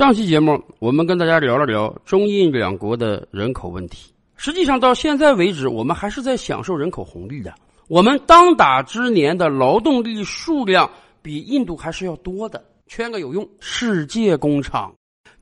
[0.00, 4.10] 上期节目我们跟大家聊了聊中印两国的人口问题。
[4.34, 7.52] 实际上到现在为止，我们还是在享受人口红利的。
[7.86, 10.90] 我们当打之年的劳动力数量
[11.20, 12.64] 比印度还是要多的。
[12.86, 14.90] 圈个有用，世界工厂。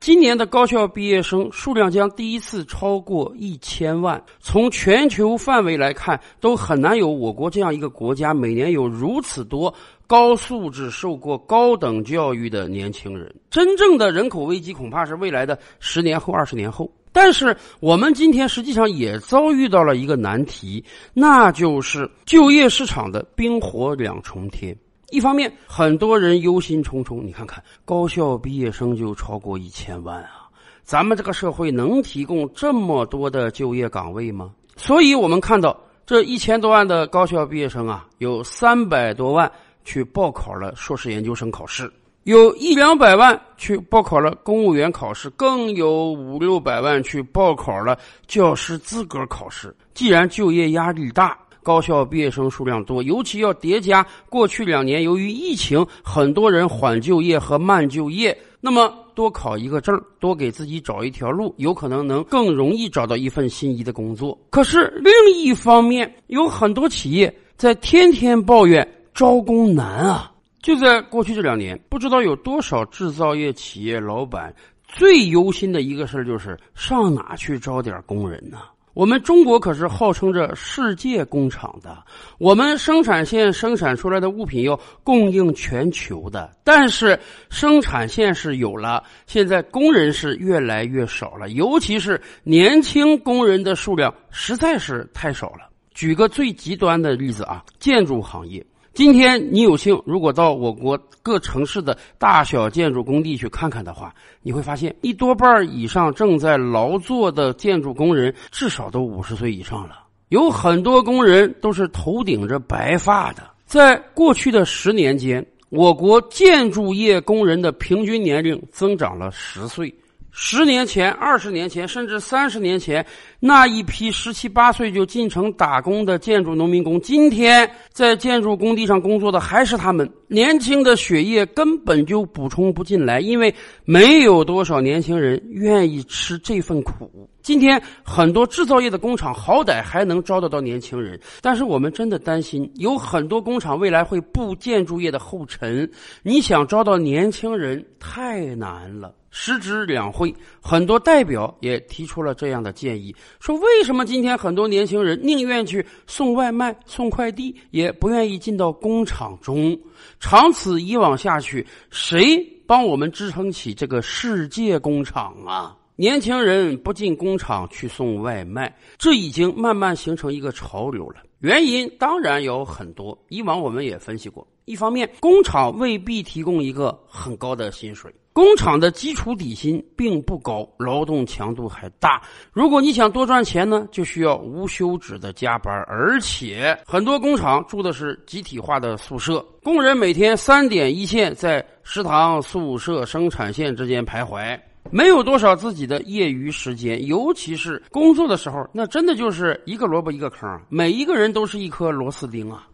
[0.01, 4.23] 今年的高校毕业生数量将第一次超过一千万。
[4.39, 9.75] 从全球范围来看，都很难有我国这样一个国家每年有如此多
[10.07, 13.35] 高素质、受过高等教育的年轻人。
[13.51, 16.91] 真正的人口危机恐怕是未来的十年后、二十年后。
[17.11, 24.77] 但是我们今天实际上也遭遇到了一个难题，那就是就业市场的冰火两重天。
[25.11, 27.23] 一方面，很多人忧心忡忡。
[27.23, 30.49] 你看看，高校毕业生就超过一千万啊！
[30.83, 34.53] 咱们这个社会能提供这么多的就业岗位吗？
[34.77, 39.51] 所以，我们看到这一千多万的高校毕业生啊，有三百多万
[39.85, 41.91] 去报考了硕士研究生考试，
[42.25, 49.75] 有一两百万去报考了公务员考试，更有五六百万去报考了教师资格考试。
[49.95, 51.37] 既然就业压力大，
[51.69, 58.35] 高校毕业生数量多，尤其要叠加过去两年由于疫情，很多人缓就业和慢就业。
[58.59, 64.37] 那么多考一个证，多给自己找一条路，有可能能更容易找到一份心仪的工作。
[64.49, 70.33] 可是另一方面，有很多企业在天天抱怨招工难啊！
[70.63, 74.55] 就在过去这两年，不知道有多少制造业企业老板
[74.87, 78.57] 最忧心的一个事儿，就是上哪去招点工人呢？
[78.99, 82.03] 我们中国可是号称着世界工厂的，
[82.37, 87.17] 我们生产线生产出来的物品要供应全球的，但是
[87.49, 95.71] 生产线是有了，现在工人是越来越少了，尤其是年轻工人的数量实在是太少了。
[95.95, 98.67] 举个最极端的例子啊，建筑行业。
[98.99, 113.49] 今天你有幸，如果到我国各城市的大小建筑工地去看看的话，你会发现一多半以上正在劳作的建筑工人至少都五十岁以上了，有很多工人都是头顶着白发的。
[113.67, 119.95] 在过去的十年间，我国建筑业工人的平均年龄增长了十岁。
[120.41, 123.05] 十年前、二十年前，甚至三十年前，
[123.41, 130.09] 那一批十七八岁就进城打工的建筑农民工，今天在建筑工地上工作的还是他们。
[130.29, 133.53] 年轻的血液根本就补充不进来，因为
[133.85, 137.29] 没有多少年轻人愿意吃这份苦。
[137.49, 145.91] 今天很多制造业的工厂好歹还能招得到年轻人，但是我们真的担心，有很多工厂未来会步建筑业的后尘。
[146.23, 149.15] 你想招到年轻人太难了。
[149.31, 159.75] 时值两会，很多代表也提出了这样的建议，说为什么今天很多年轻人宁愿去送外卖、送快递，也不愿意进到工厂中？
[160.21, 165.75] 长此以往下去，谁帮我们支撑起这个世界工厂啊？
[166.01, 171.17] 年轻人不进工厂去送外卖，这已经慢慢形成一个潮流了。
[171.41, 174.47] 原因当然有很多，以往我们也分析过。
[174.65, 178.15] 一方面，工厂未必提供一个很高的薪水。
[178.33, 182.23] 工厂的基础底薪并不高，劳动强度还大。
[182.53, 194.57] 如果你想多赚钱呢，就需要无休止的加班，而且很多工厂住的是集体化的宿舍，工人每天三点一线，在食堂、宿舍、生产线之间徘徊，
[194.91, 197.05] 没有多少自己的业余时间。
[197.07, 202.67] 尤其是工作的时候，那真的就是一个萝卜一个坑，每一个人都是一颗螺丝钉啊。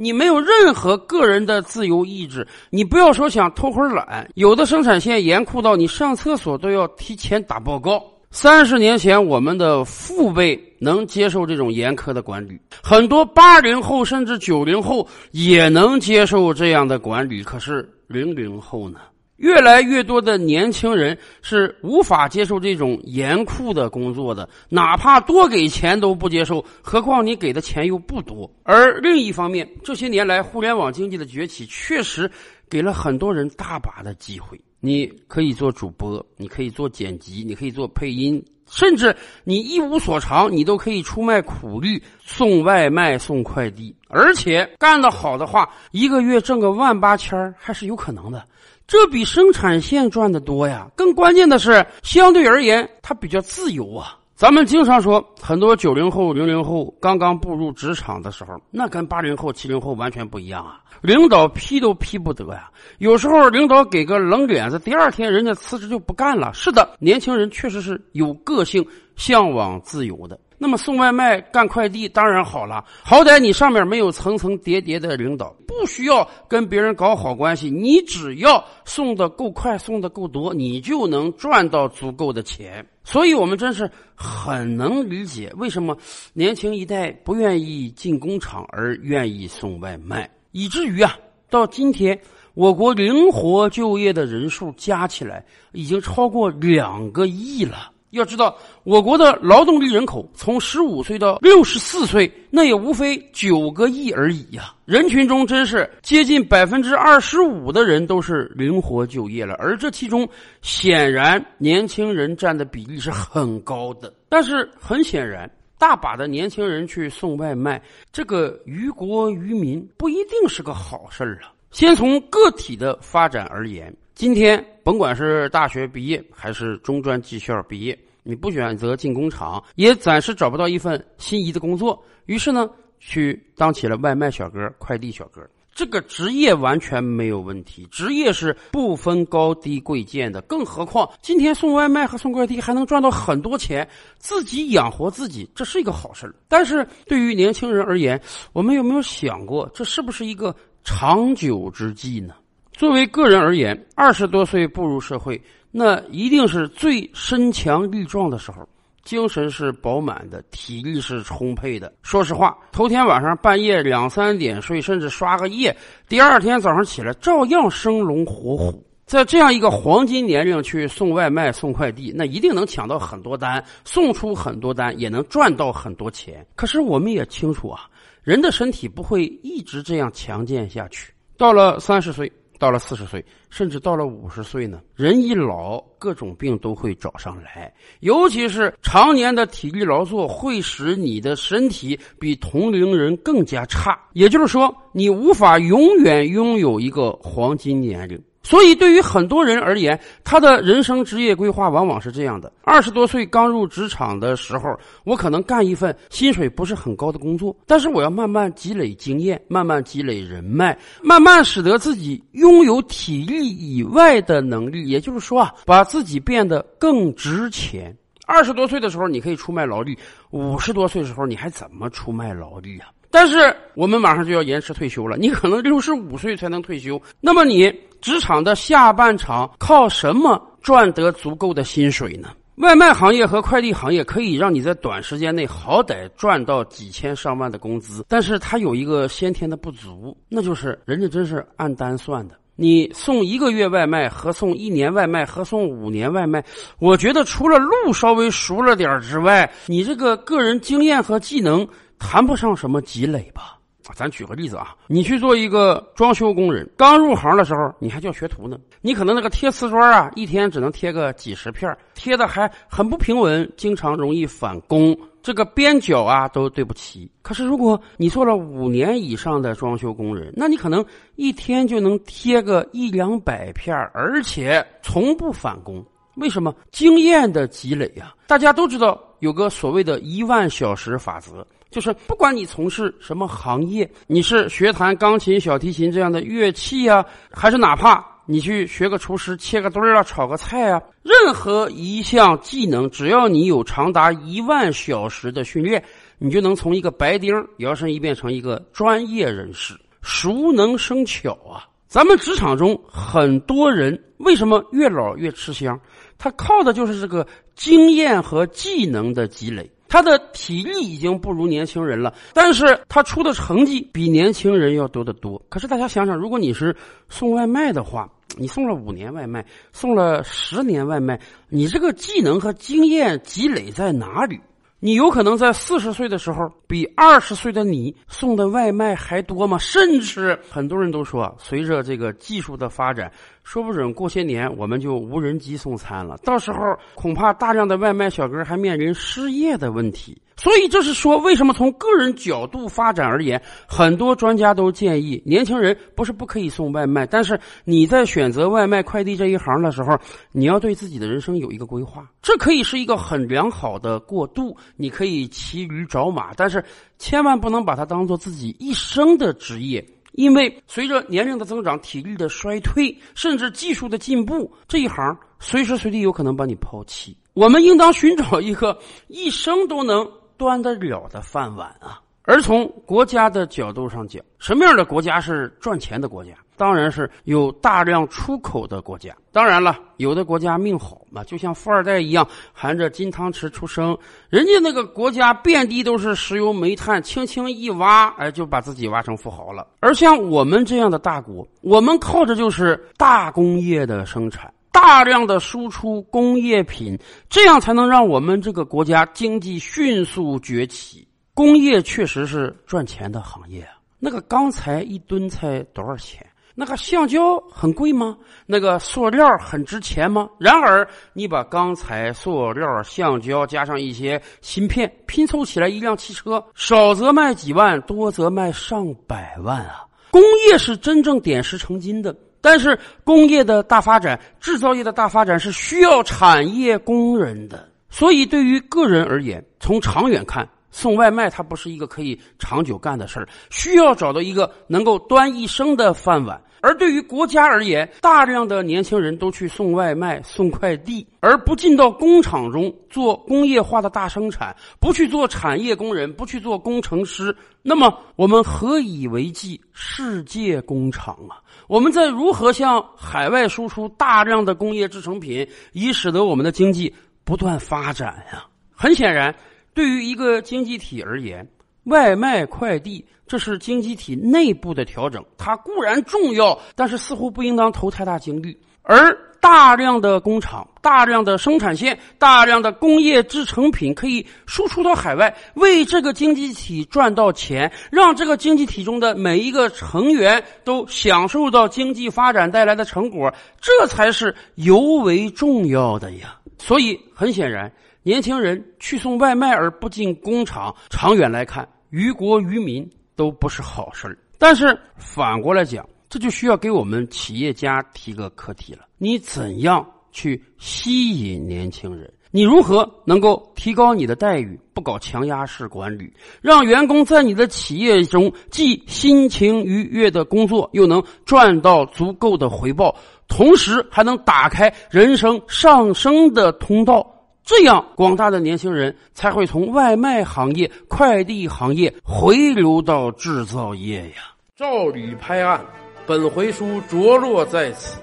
[0.00, 8.00] 你没有任何个人的自由意志，你不要说想偷会儿懒，有的生产线严酷到你上厕所都要提前打报告。
[8.30, 19.00] 三十年前，我们的父辈能接受这种严苛的管理，很多八零后甚至九零后也能接受这样的管理，可是零零后呢？
[19.38, 28.50] 越来越多的年轻人是无法接受这种严酷的工作的，哪怕多给钱都不接受，何况你给的钱又不多。
[28.64, 32.30] 而另一方面，这些年来互联网经济的崛起，确实
[32.68, 34.60] 给了很多人大把的机会。
[34.80, 48.44] 你可以做主播，你可以做剪辑，你可以做配音，甚至你一无所长，你都可以出卖苦力、送外卖、送快递，而且干得好的话，一个月挣个万八千还是有可能的。
[48.88, 50.90] 这比生产线赚的多呀！
[50.96, 54.16] 更关键的是，相对而言，它比较自由啊。
[54.34, 60.80] 咱们经常说，很多九零后、零零后刚刚步入职场的时候，那跟八零后、七零后完全不一样啊。
[61.02, 66.50] 领导批都批不得呀，有时候领导给个冷脸子，第二天人家辞职就不干了。
[66.54, 68.82] 是的，年轻人确实是有个性、
[69.16, 70.40] 向往自由的。
[70.58, 82.84] 那么送外卖、干快递当然好了，好歹你上面没有层层叠叠的领导，不需要跟别人搞好关系，你只要送的够快、送的够多，你就能赚到足够的钱。
[83.04, 85.96] 所以，我们真是很能理解为什么
[86.32, 91.16] 年轻一代不愿意进工厂，而愿意送外卖，以至于啊，
[91.48, 92.20] 到今天。
[92.54, 97.92] 我国灵活就业的人数加起来已经超过两个亿了。
[98.10, 104.74] 要知道，我国的劳动力人口从十五岁到六十四岁，那也无非九个亿而已呀。
[104.86, 110.26] 人群中真是接近百分之二十五的人都是灵活就业了，而这其中
[110.62, 114.12] 显然年轻人占的比例是很高的。
[114.30, 121.52] 但是很显然，大把的年轻人去送外卖，这个于国于民不一定是个好事儿啊。
[121.70, 132.66] 先从个体的发展而言，今天甭管是大学毕业还是中专技校毕业，你不选择进工厂，也暂时找不到一份心仪的工作，于是呢，
[132.98, 135.42] 去当起了外卖小哥、快递小哥。
[135.74, 140.40] 这个职业完全没有问题，职业是不分高低贵贱的。
[140.40, 143.86] 更何况今天送外卖和送快递还能赚到很多钱，
[144.16, 148.18] 自己养活自己，这是一个好事但是对于年轻人而言，
[148.54, 150.56] 我们有没有想过，这是不是一个？
[150.84, 152.32] 长久之计呢？
[152.78, 155.42] 作为个人而言，二十多岁步入社会，
[155.72, 158.64] 那一定是最身强力壮的时候，
[159.02, 161.92] 精神是饱满的，体力是充沛的。
[162.02, 165.76] 说实话，头天晚上半夜两三点睡，甚至刷个夜，
[166.08, 168.80] 第二天早上起来照样生龙活虎。
[169.06, 176.46] 在这样一个黄金年龄去送外卖、送快递，那一定能抢到很多单，送出很多单，也能赚到很多钱。
[176.54, 177.90] 可是我们也清楚啊。
[178.22, 181.12] 人的身体不会一直这样强健下去。
[181.36, 187.72] 到了三十岁，到了四十岁，甚至到了五十岁呢，人一老，各种病都会找上来。
[188.00, 193.98] 尤其是常年的体力劳作，会使你的身体比同龄人更加差。
[194.12, 198.20] 也就是说，你无法永远拥有一个黄金年龄。
[198.48, 204.74] 所以，对于很多人而言，他的人生职业规划往往是这样的：二十多岁刚入职场的时候，
[205.04, 214.88] 我可能干一份薪水不是很高的工作，但是我要慢慢积累经验，慢慢积累人脉，慢慢使得自己拥有体力以外的能力。
[214.88, 217.94] 也就是说啊，把自己变得更值钱。
[218.26, 219.92] 二十多岁的时候，你可以出卖劳力；
[220.30, 222.88] 五十多岁的时候，你还怎么出卖劳力啊？
[223.10, 227.00] 但是我们马上就要延迟退休了，你可能六十五岁才能退休。
[227.20, 232.28] 那么你职场的下半场靠什么赚得足够的薪水呢？
[232.56, 242.34] 外卖行业和快递行业可以让你在短时间内好歹赚到几千上万的工资，但是它有一个先天的不足，那就是人家真是按单算的。
[242.56, 246.44] 你送一个月外卖和送一年外卖和送五年外卖，
[246.80, 251.66] 我觉得除了路稍微熟了点之外，你这个个人经验和技能。
[251.98, 253.58] 谈不上什么积累吧，
[253.94, 267.10] 咱举个例子啊，你去做一个装修工人，刚入行的时候，你还叫学徒呢，你可能那个贴瓷砖啊，一天只能贴个几十片，贴的还很不平稳，经常容易返工，这个边角啊都对不齐。
[267.22, 270.84] 可是如果你做了五年以上的装修工人，那你可能
[271.16, 275.84] 一天就能贴个一两百片，而且从不返工。
[276.16, 276.54] 为什么？
[276.72, 281.46] 经验的积累呀，大家都知道有个所谓的一万小时法则。
[281.70, 295.82] 就是不管你从事什么行业，你是学弹钢琴、小提琴这样的乐器啊，还是哪怕你去学个厨师，切个墩儿啊，炒个菜啊，任何一项技能，只要你有长达一万小时的训练，
[296.18, 299.74] 你就能从一个白丁摇身一变成一个专业人士。
[300.00, 301.68] 熟能生巧啊！
[301.86, 305.78] 咱们职场中很多人为什么越老越吃香？
[306.16, 309.70] 他靠的就是这个经验和技能的积累。
[309.88, 315.40] 他的体力已经不如年轻人了，但是他出的成绩比年轻人要多得多。
[315.48, 316.76] 可是大家想想，如果你是
[317.08, 321.18] 送外卖的话，你送了五年外卖，送了十年外卖，
[321.48, 324.38] 你这个技能和经验积累在哪里？
[324.80, 329.58] 你有可能在四十岁的时候比二十岁的你送的外卖还多吗？
[329.58, 333.10] 甚至很多人都说，随着这个技术的发展，
[333.42, 336.58] 说不准过些年我们就无人机送餐了，到时候
[336.94, 340.16] 恐怕大量的外卖小哥还面临失业的问题。
[340.38, 349.98] 所以，这是说，为什么从个人角度发展而言，很多专家都建议年轻人不是不可以送外卖，但是你在选择外卖快递这一行的时候，
[350.30, 352.08] 你要对自己的人生有一个规划。
[352.22, 356.64] 这可以是一个很良好的过渡，你可以骑驴找马，但是
[356.98, 367.16] 千万不能把它当做自己一生的职业，因为随着年龄的增长、体力的衰退，甚至技术的进步，这一行随时随地有可能把你抛弃。
[367.34, 368.78] 我们应当寻找一个
[369.08, 370.08] 一生都能。
[370.38, 372.00] 端得了的饭碗啊。
[372.22, 376.32] 而从国家的角度上讲，什么样的国家是赚钱的国家？
[376.58, 379.16] 当然是有大量出口的国家。
[379.32, 383.96] 当然了，有的国家命好嘛，就像富二代一样，含着金汤匙出生，
[384.28, 389.66] 人家那个国家遍地都是石油煤炭，轻轻一挖，哎，就把自己挖成富豪了。
[389.80, 396.96] 而像我们这样的大国，我们靠着就是大工业的生产，大量的输出工业品，
[397.28, 401.04] 这样才能让我们这个国家经济迅速崛起。
[401.34, 403.74] 工业确实是赚钱的行业啊！
[403.98, 406.24] 那个钢材一吨才多少钱？
[406.54, 408.16] 那个橡胶很贵吗？
[408.46, 410.28] 那个塑料很值钱吗？
[410.38, 419.84] 然而，你把钢材、塑料、橡胶加上一些芯片拼凑起来，一辆汽车少则卖几万，多则卖上百万啊！
[420.12, 430.48] 工业是真正点石成金的，但是工业的大发展、制造业的大发展是需要产业工人的，所以对于个人而言，从长远看。
[430.70, 436.40] 送外卖，它不是一个可以长久干的事儿，需要找到一个能够端一生的饭碗。
[436.60, 451.38] 而对于国家而言，大量的年轻人都去送外卖、送快递，而不进到工厂中做工业化的大生产，不去做产业工人，不去做工程师，那么我们何以为继世界工厂啊？
[451.66, 458.44] 我们在如何向海外输出大量的工业制成品，以使得我们的经济不断发展呀？
[458.74, 459.34] 很显然。
[459.74, 461.46] 对于一个经济体而言，
[461.84, 468.58] 外卖快递这是经济体内部的调整，它固然重要，但是似乎不应当投太大精力。
[468.82, 486.36] 而大量的工厂、大量的生产线、大量的工业制成品可以输出到海外，为这个经济体赚到钱，让这个经济体中的每一个成员都享受到经济发展带来的成果，这才是尤为重要的呀。
[486.58, 487.70] 所以，很显然。
[488.04, 502.08] 年轻人去送外卖而不进工厂，长远来看，于国于民都不是好事但是反过来讲，这就需要给我们企业家提个课题了：你怎样去吸引年轻人？
[502.30, 512.94] 你如何能够提高你的待遇，不搞强压式管理，让员工在你的企业中既心情愉悦的工作，又能赚到足够的回报，
[513.26, 517.17] 同时还能打开人生上升的通道？
[517.48, 524.16] 这样，广大的年轻人才会从外卖行业、快递行业回流到制造业呀。
[524.54, 525.64] 照吕拍案，
[526.06, 527.98] 本回书着落在此。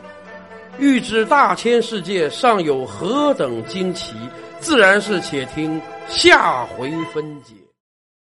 [0.79, 4.15] 欲知大千世界尚有何等惊奇，
[4.59, 7.53] 自然是且听下回分解。